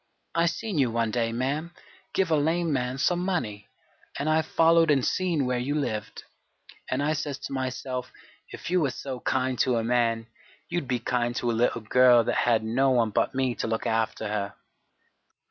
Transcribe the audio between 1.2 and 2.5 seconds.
ma'am, give a